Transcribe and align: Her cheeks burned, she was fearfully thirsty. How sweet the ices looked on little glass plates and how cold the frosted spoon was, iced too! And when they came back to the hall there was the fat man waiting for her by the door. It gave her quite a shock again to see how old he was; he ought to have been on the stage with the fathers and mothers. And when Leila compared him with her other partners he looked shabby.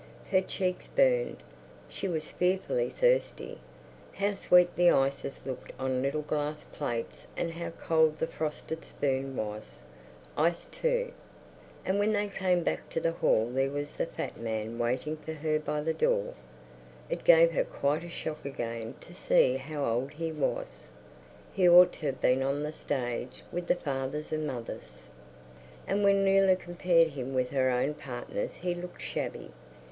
Her 0.31 0.41
cheeks 0.41 0.87
burned, 0.87 1.43
she 1.87 2.07
was 2.07 2.27
fearfully 2.31 2.89
thirsty. 2.89 3.59
How 4.13 4.33
sweet 4.33 4.75
the 4.75 4.89
ices 4.89 5.41
looked 5.45 5.71
on 5.77 6.01
little 6.01 6.23
glass 6.23 6.63
plates 6.63 7.27
and 7.37 7.51
how 7.51 7.69
cold 7.69 8.17
the 8.17 8.25
frosted 8.25 8.83
spoon 8.83 9.35
was, 9.37 9.79
iced 10.35 10.71
too! 10.73 11.11
And 11.85 11.99
when 11.99 12.13
they 12.13 12.29
came 12.29 12.63
back 12.63 12.89
to 12.89 12.99
the 12.99 13.11
hall 13.11 13.51
there 13.53 13.69
was 13.69 13.93
the 13.93 14.07
fat 14.07 14.37
man 14.37 14.79
waiting 14.79 15.17
for 15.17 15.33
her 15.33 15.59
by 15.59 15.81
the 15.81 15.93
door. 15.93 16.33
It 17.07 17.23
gave 17.23 17.51
her 17.51 17.63
quite 17.63 18.03
a 18.03 18.09
shock 18.09 18.43
again 18.43 18.95
to 19.01 19.13
see 19.13 19.57
how 19.57 19.85
old 19.85 20.13
he 20.13 20.31
was; 20.31 20.89
he 21.53 21.69
ought 21.69 21.91
to 21.93 22.07
have 22.07 22.19
been 22.21 22.41
on 22.41 22.63
the 22.63 22.71
stage 22.71 23.43
with 23.51 23.67
the 23.67 23.75
fathers 23.75 24.33
and 24.33 24.47
mothers. 24.47 25.09
And 25.85 26.03
when 26.03 26.25
Leila 26.25 26.55
compared 26.55 27.09
him 27.09 27.35
with 27.35 27.51
her 27.51 27.69
other 27.69 27.93
partners 27.93 28.55
he 28.55 28.73
looked 28.73 29.03
shabby. 29.03 29.51